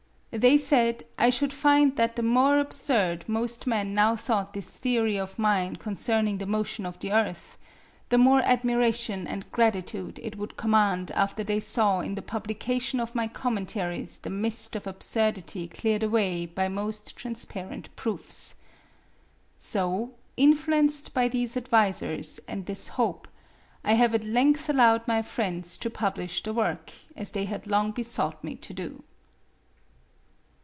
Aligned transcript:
They 0.33 0.55
said 0.55 1.03
I 1.19 1.29
should 1.29 1.51
find 1.51 1.97
that 1.97 2.15
the 2.15 2.23
more 2.23 2.57
absurd 2.57 3.27
most 3.27 3.67
men 3.67 3.93
now 3.93 4.15
thought 4.15 4.53
this 4.53 4.71
theory 4.73 5.19
of 5.19 5.37
mine 5.37 5.75
concerning 5.75 6.37
the 6.37 6.45
motion 6.45 6.85
of 6.85 6.97
the 6.99 7.11
Earth, 7.11 7.57
the 8.07 8.17
more 8.17 8.39
admiration 8.39 9.27
and 9.27 9.51
gratitude 9.51 10.21
it 10.23 10.37
would 10.37 10.55
command 10.55 11.11
after 11.11 11.43
they 11.43 11.59
saw 11.59 11.99
in 11.99 12.15
the 12.15 12.21
publication 12.21 13.01
of 13.01 13.13
my 13.13 13.27
commentaries 13.27 14.19
the 14.19 14.29
mist 14.29 14.73
of 14.77 14.87
absurdity 14.87 15.67
cleared 15.67 16.01
away 16.01 16.45
by 16.45 16.69
most 16.69 17.17
transparent 17.17 17.93
proofs. 17.97 18.55
So, 19.57 20.11
influenced 20.37 21.13
by 21.13 21.27
these 21.27 21.57
advisors 21.57 22.39
and 22.47 22.67
this 22.67 22.87
hope, 22.95 23.27
I 23.83 23.95
have 23.95 24.15
at 24.15 24.23
length 24.23 24.69
allowed 24.69 25.09
my 25.09 25.21
friends 25.23 25.77
to 25.79 25.89
publish 25.89 26.41
the 26.41 26.53
work, 26.53 26.89
as 27.17 27.31
they 27.31 27.43
had 27.43 27.67
long 27.67 27.91
besought 27.91 28.41
me 28.45 28.55
to 28.55 28.73
do. 28.73 29.03